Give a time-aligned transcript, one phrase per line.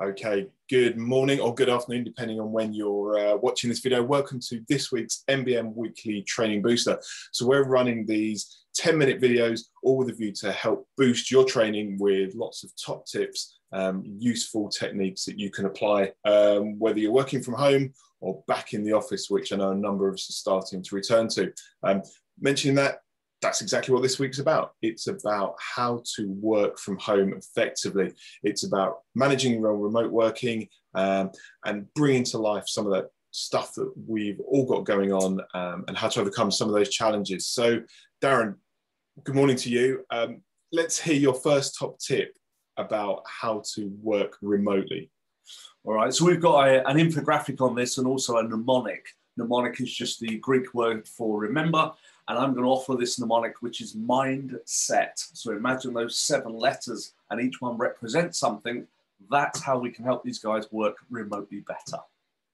[0.00, 4.00] Okay, good morning or good afternoon, depending on when you're uh, watching this video.
[4.00, 7.00] Welcome to this week's MBM Weekly Training Booster.
[7.32, 11.44] So we're running these 10 minute videos, all with a view to help boost your
[11.44, 17.00] training with lots of top tips, um, useful techniques that you can apply, um, whether
[17.00, 20.14] you're working from home or back in the office, which I know a number of
[20.14, 21.52] us are starting to return to.
[21.82, 22.02] Um,
[22.40, 23.00] mentioning that,
[23.40, 24.72] that's exactly what this week's about.
[24.82, 28.12] It's about how to work from home effectively.
[28.42, 31.30] It's about managing remote working um,
[31.64, 35.84] and bringing to life some of that stuff that we've all got going on um,
[35.86, 37.46] and how to overcome some of those challenges.
[37.46, 37.82] So,
[38.22, 38.56] Darren,
[39.22, 40.04] good morning to you.
[40.10, 42.36] Um, let's hear your first top tip
[42.76, 45.10] about how to work remotely.
[45.84, 49.06] All right, so we've got a, an infographic on this and also a mnemonic.
[49.36, 51.92] Mnemonic is just the Greek word for remember
[52.28, 55.12] and I'm going to offer this mnemonic, which is mindset.
[55.14, 58.86] So imagine those seven letters, and each one represents something.
[59.30, 62.02] That's how we can help these guys work remotely better.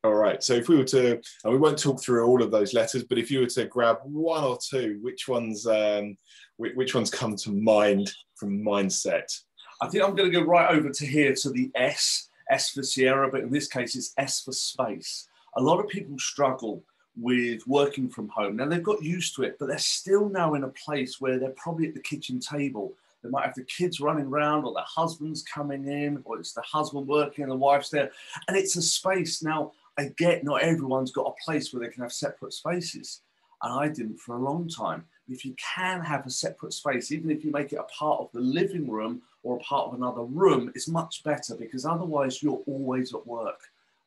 [0.04, 0.42] All right.
[0.42, 3.18] So if we were to, and we won't talk through all of those letters, but
[3.18, 6.16] if you were to grab one or two, which ones, um,
[6.56, 9.40] which ones come to mind from mindset?
[9.80, 12.82] I think I'm going to go right over to here to the S, S for
[12.82, 15.26] Sierra, but in this case, it's S for space.
[15.56, 16.82] A lot of people struggle
[17.16, 18.56] with working from home.
[18.56, 21.50] Now they've got used to it, but they're still now in a place where they're
[21.50, 22.92] probably at the kitchen table.
[23.22, 26.62] They might have the kids running around, or their husband's coming in, or it's the
[26.62, 28.10] husband working and the wife's there.
[28.48, 29.42] And it's a space.
[29.42, 33.20] Now, I get not everyone's got a place where they can have separate spaces.
[33.62, 35.06] And I didn't for a long time.
[35.26, 38.30] If you can have a separate space, even if you make it a part of
[38.32, 42.62] the living room or a part of another room, it's much better because otherwise you're
[42.66, 43.60] always at work.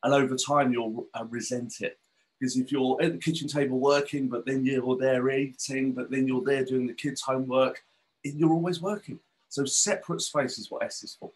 [0.04, 1.98] And over time, you'll uh, resent it
[2.38, 6.26] because if you're at the kitchen table working, but then you're there eating, but then
[6.26, 7.82] you're there doing the kids' homework,
[8.24, 9.18] you're always working.
[9.48, 11.30] So separate space is what S is for.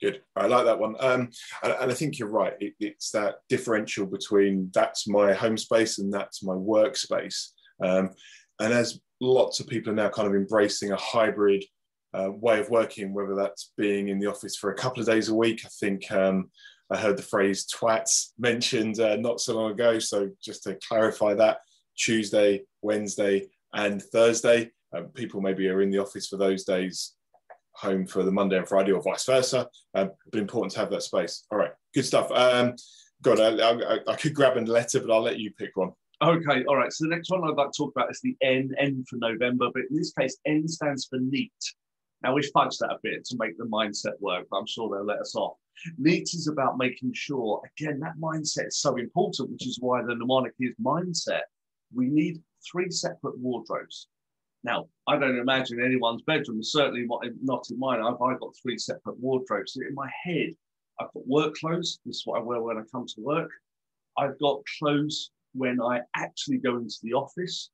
[0.00, 0.22] Good.
[0.36, 0.94] I like that one.
[1.00, 1.30] Um,
[1.64, 2.54] and, and, I think you're right.
[2.60, 7.48] It, it's that differential between that's my home space and that's my workspace.
[7.82, 8.10] Um,
[8.60, 11.64] and as lots of people are now kind of embracing a hybrid
[12.14, 15.30] uh, way of working, whether that's being in the office for a couple of days
[15.30, 16.50] a week, I think um,
[16.90, 19.98] I heard the phrase twats mentioned uh, not so long ago.
[19.98, 21.58] So just to clarify that,
[21.96, 27.14] Tuesday, Wednesday, and Thursday, um, people maybe are in the office for those days,
[27.72, 29.68] home for the Monday and Friday, or vice versa.
[29.94, 31.44] Um, but important to have that space.
[31.50, 32.30] All right, good stuff.
[32.30, 32.74] Um,
[33.20, 35.92] God, I, I, I could grab a letter, but I'll let you pick one.
[36.22, 36.92] Okay, all right.
[36.92, 39.68] So the next one I'd like to talk about is the N, N for November,
[39.72, 41.52] but in this case, N stands for neat.
[42.22, 45.04] Now we've fudged that a bit to make the mindset work, but I'm sure they'll
[45.04, 45.56] let us off.
[46.04, 50.54] Is about making sure, again, that mindset is so important, which is why the mnemonic
[50.58, 51.42] is mindset.
[51.94, 54.08] We need three separate wardrobes.
[54.64, 57.06] Now, I don't imagine anyone's bedroom, certainly
[57.40, 58.00] not in mine.
[58.00, 59.74] I've, I've got three separate wardrobes.
[59.74, 60.50] So in my head,
[61.00, 62.00] I've got work clothes.
[62.04, 63.50] This is what I wear when I come to work.
[64.16, 67.70] I've got clothes when I actually go into the office.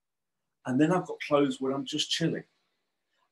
[0.67, 2.45] And then I've got clothes when I'm just chilling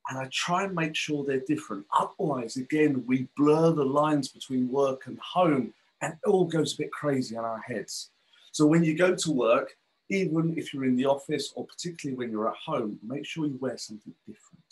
[0.08, 1.86] and I try and make sure they're different.
[1.98, 6.78] Otherwise, again, we blur the lines between work and home, and it all goes a
[6.78, 8.10] bit crazy in our heads.
[8.52, 9.72] So when you go to work,
[10.10, 13.58] even if you're in the office or particularly when you're at home, make sure you
[13.60, 14.64] wear something different.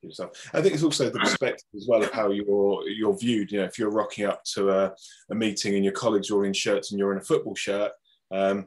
[0.00, 0.48] Yourself.
[0.54, 3.50] I think it's also the perspective as well of how you're you're viewed.
[3.50, 4.94] You know, if you're rocking up to a,
[5.28, 7.90] a meeting and your colleagues are in shirts and you're in a football shirt,
[8.30, 8.66] um,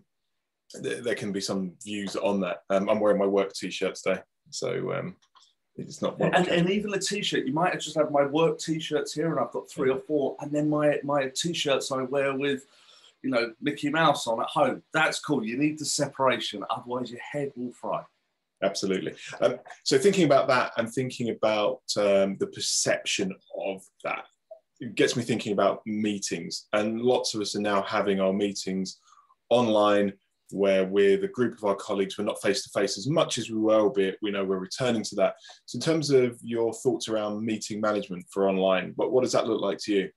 [0.83, 2.63] th- there can be some views on that.
[2.69, 5.15] Um, I'm wearing my work t-shirt today, so um,
[5.81, 7.45] it's not and, and even a t-shirt.
[7.45, 10.35] You might have just have my work t-shirts here, and I've got three or four,
[10.39, 12.65] and then my my t-shirts I wear with,
[13.23, 14.83] you know, Mickey Mouse on at home.
[14.93, 15.43] That's cool.
[15.45, 18.03] You need the separation, otherwise your head will fry.
[18.63, 19.13] Absolutely.
[19.41, 24.25] Um, so thinking about that and thinking about um, the perception of that,
[24.79, 26.67] it gets me thinking about meetings.
[26.73, 28.99] And lots of us are now having our meetings
[29.49, 30.13] online
[30.53, 33.49] where with a group of our colleagues, we're not face to face as much as
[33.49, 35.35] we were, albeit we know we're returning to that.
[35.65, 39.47] So, in terms of your thoughts around meeting management for online, what, what does that
[39.47, 40.09] look like to you?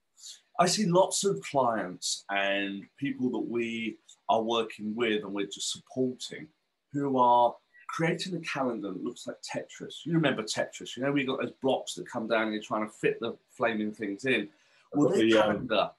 [0.59, 3.97] I see lots of clients and people that we
[4.29, 6.47] are working with and we're just supporting
[6.93, 7.53] who are
[7.89, 10.05] creating a calendar that looks like Tetris.
[10.05, 12.87] You remember Tetris, you know, we've got those blocks that come down and you're trying
[12.87, 14.49] to fit the flaming things in.
[14.93, 15.89] Well, their the, um, calendar, um,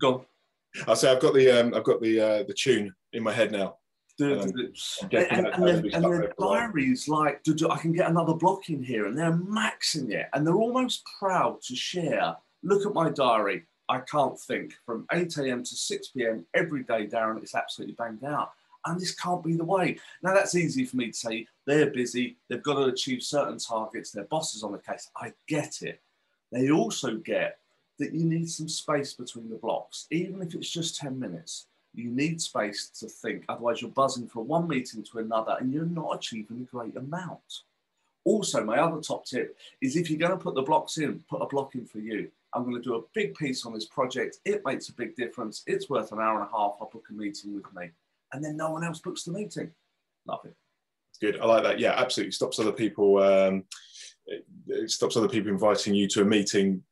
[0.00, 0.26] go
[0.86, 3.52] I'll say I've got the um, I've got the uh, the tune in my head
[3.52, 3.76] now.
[4.20, 4.42] And,
[5.12, 7.40] and, and, and the diaries like,
[7.70, 11.62] I can get another block in here, and they're maxing it, and they're almost proud
[11.62, 12.36] to share.
[12.64, 13.64] Look at my diary.
[13.88, 15.62] I can't think from 8 a.m.
[15.62, 16.44] to 6 p.m.
[16.54, 17.40] every day, Darren.
[17.40, 18.52] It's absolutely banged out.
[18.84, 19.98] And this can't be the way.
[20.22, 21.46] Now, that's easy for me to say.
[21.66, 22.36] They're busy.
[22.48, 24.10] They've got to achieve certain targets.
[24.10, 25.10] Their boss is on the case.
[25.16, 26.00] I get it.
[26.52, 27.58] They also get
[27.98, 31.66] that you need some space between the blocks, even if it's just 10 minutes.
[31.98, 35.84] You need space to think, otherwise, you're buzzing from one meeting to another and you're
[35.84, 37.62] not achieving a great amount.
[38.24, 41.42] Also, my other top tip is if you're going to put the blocks in, put
[41.42, 42.30] a block in for you.
[42.54, 44.38] I'm going to do a big piece on this project.
[44.44, 45.62] It makes a big difference.
[45.66, 46.76] It's worth an hour and a half.
[46.80, 47.90] I'll book a meeting with me.
[48.32, 49.70] And then no one else books the meeting.
[50.26, 50.54] Love it.
[51.20, 51.40] Good.
[51.40, 51.80] I like that.
[51.80, 52.32] Yeah, absolutely.
[52.32, 53.18] Stops other people.
[53.18, 53.64] Um,
[54.68, 56.82] it stops other people inviting you to a meeting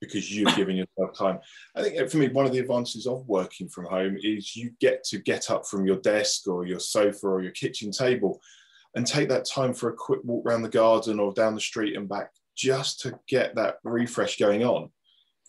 [0.00, 1.38] because you're giving yourself time.
[1.74, 5.04] I think for me, one of the advantages of working from home is you get
[5.04, 8.40] to get up from your desk or your sofa or your kitchen table
[8.94, 11.96] and take that time for a quick walk around the garden or down the street
[11.96, 14.90] and back just to get that refresh going on.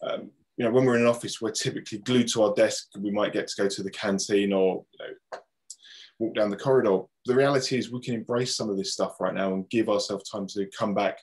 [0.04, 2.90] Um, you know, when we're in an office, we're typically glued to our desk.
[3.00, 5.40] We might get to go to the canteen or you know,
[6.20, 7.02] walk down the corridor.
[7.26, 10.30] The reality is, we can embrace some of this stuff right now and give ourselves
[10.30, 11.20] time to come back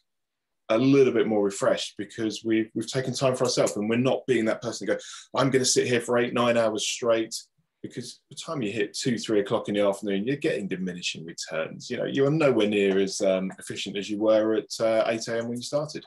[0.70, 4.26] a little bit more refreshed because we've we've taken time for ourselves and we're not
[4.26, 5.00] being that person to go
[5.36, 7.34] i'm going to sit here for eight nine hours straight.
[7.80, 11.88] Because the time you hit two three o'clock in the afternoon you're getting diminishing returns.
[11.88, 15.48] You know you're nowhere near as um, efficient as you were at uh, 8 a.m
[15.48, 16.04] when you started.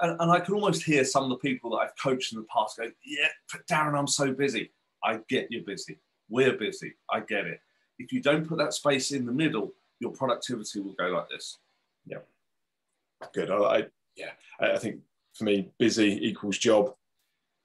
[0.00, 2.46] And, and i can almost hear some of the people that i've coached in the
[2.52, 4.72] past go yeah but darren i'm so busy.
[5.04, 5.98] I get you're busy.
[6.28, 6.94] We're busy.
[7.10, 7.58] I get it.
[7.98, 9.72] If you don't put that space in the middle
[10.02, 11.58] your productivity will go like this.
[12.04, 12.18] Yeah.
[13.32, 13.50] Good.
[13.50, 13.86] I
[14.16, 14.30] yeah,
[14.60, 15.00] I think
[15.34, 16.92] for me, busy equals job.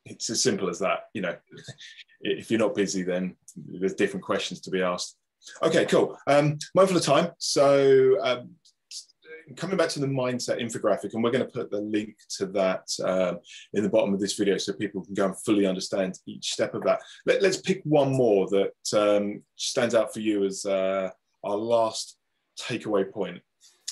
[0.06, 1.06] It's as simple as that.
[1.14, 1.36] You know,
[2.22, 5.18] if you're not busy, then there's different questions to be asked.
[5.62, 6.18] Okay, cool.
[6.28, 7.32] Um, mindful of time.
[7.38, 8.56] So um,
[9.56, 12.88] coming back to the mindset infographic, and we're going to put the link to that
[13.04, 13.40] um,
[13.74, 16.74] in the bottom of this video so people can go and fully understand each step
[16.74, 17.00] of that.
[17.26, 21.10] Let, us pick one more that um, stands out for you as uh,
[21.44, 22.18] our last
[22.60, 23.42] takeaway point.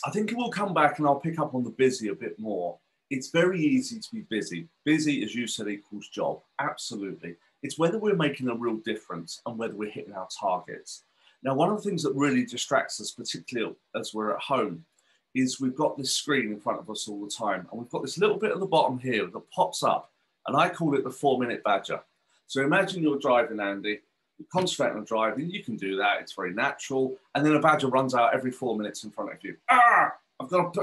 [0.05, 2.37] I think it will come back and I'll pick up on the busy a bit
[2.37, 2.77] more.
[3.09, 4.67] It's very easy to be busy.
[4.83, 6.41] Busy, as you said, equals job.
[6.59, 7.35] Absolutely.
[7.63, 11.03] It's whether we're making a real difference and whether we're hitting our targets.
[11.41, 14.85] Now, one of the things that really distracts us, particularly as we're at home,
[15.33, 17.67] is we've got this screen in front of us all the time.
[17.71, 20.11] And we've got this little bit at the bottom here that pops up.
[20.47, 21.99] And I call it the four minute badger.
[22.45, 24.01] So imagine you're driving, Andy,
[24.51, 26.21] concentrate on driving, you can do that.
[26.21, 27.15] It's very natural.
[27.33, 29.55] And then a badger runs out every four minutes in front of you.
[29.69, 30.75] Ah, I've got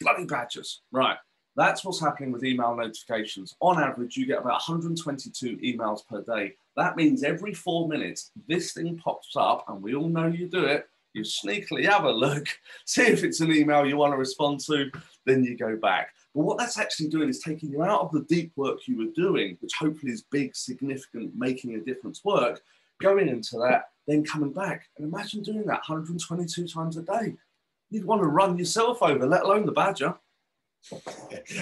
[0.00, 0.80] bloody badgers.
[0.92, 1.16] Right.
[1.56, 3.56] That's what's happening with email notifications.
[3.60, 6.54] On average, you get about 122 emails per day.
[6.76, 10.64] That means every four minutes, this thing pops up, and we all know you do
[10.64, 10.88] it.
[11.12, 12.46] You sneakily have a look,
[12.86, 14.90] see if it's an email you want to respond to,
[15.26, 16.10] then you go back.
[16.34, 19.12] But what that's actually doing is taking you out of the deep work you were
[19.16, 22.62] doing, which hopefully is big, significant, making a difference work,
[23.00, 24.86] going into that, then coming back.
[24.96, 27.34] And imagine doing that 122 times a day.
[27.90, 30.14] You'd want to run yourself over, let alone the badger.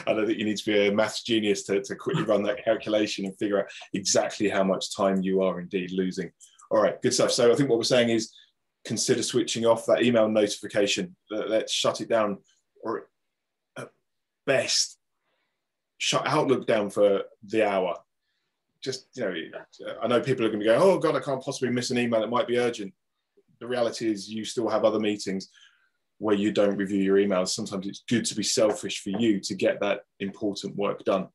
[0.07, 2.65] I know that you need to be a maths genius to, to quickly run that
[2.65, 6.31] calculation and figure out exactly how much time you are indeed losing.
[6.71, 7.33] All right, good stuff.
[7.33, 8.33] So I think what we're saying is
[8.85, 11.17] consider switching off that email notification.
[11.31, 12.39] Let's shut it down,
[12.83, 13.09] or
[13.77, 13.89] at
[14.47, 14.99] best,
[15.97, 17.97] shut Outlook down for the hour
[18.83, 21.71] just you know, I know people are going to go, oh god, I can't possibly
[21.71, 22.23] miss an email.
[22.23, 22.93] It might be urgent.
[23.61, 25.49] The reality is, you still have other meetings
[26.19, 27.49] where you don't review your emails.
[27.49, 31.29] Sometimes it's good to be selfish for you to get that important work done.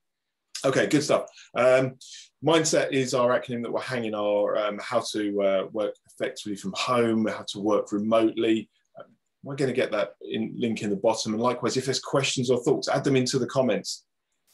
[0.65, 1.29] Okay, good stuff.
[1.55, 1.95] Um,
[2.43, 6.73] mindset is our acronym that we're hanging our um, how to uh, work effectively from
[6.75, 8.69] home, how to work remotely.
[8.97, 9.07] Um,
[9.43, 11.33] we're going to get that in, link in the bottom.
[11.33, 14.05] And likewise, if there's questions or thoughts, add them into the comments.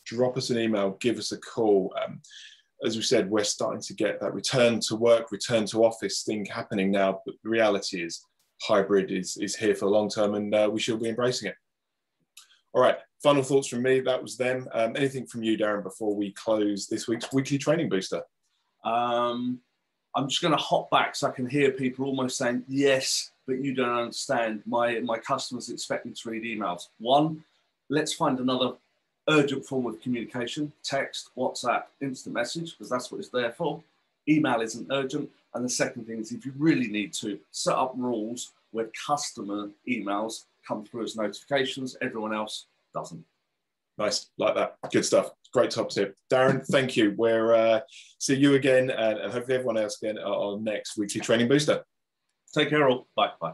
[0.06, 1.94] Drop us an email, give us a call.
[2.04, 2.22] Um,
[2.86, 6.46] as we said, we're starting to get that return to work, return to office thing
[6.46, 7.22] happening now.
[7.26, 8.26] But the reality is,
[8.62, 11.56] hybrid is, is here for the long term and uh, we should be embracing it.
[12.74, 14.00] All right, final thoughts from me.
[14.00, 14.68] That was them.
[14.74, 18.22] Um, anything from you, Darren, before we close this week's weekly training booster?
[18.84, 19.60] Um,
[20.16, 23.64] I'm just going to hop back so I can hear people almost saying, yes, but
[23.64, 24.62] you don't understand.
[24.66, 26.88] My, my customers expect me to read emails.
[27.00, 27.44] One,
[27.90, 28.74] let's find another
[29.30, 33.82] urgent form of communication, text, WhatsApp, instant message, because that's what it's there for.
[34.28, 35.30] Email isn't urgent.
[35.54, 39.70] And the second thing is if you really need to, set up rules where customer
[39.88, 43.24] emails come through as notifications, everyone else doesn't.
[43.98, 44.78] Nice, like that.
[44.92, 45.32] Good stuff.
[45.52, 46.16] Great top tip.
[46.32, 47.14] Darren, thank you.
[47.18, 47.82] We'll uh,
[48.18, 51.84] see you again and, and hopefully everyone else again at our next weekly training booster.
[52.54, 53.08] Take care all.
[53.16, 53.32] Bye.
[53.42, 53.54] Bye.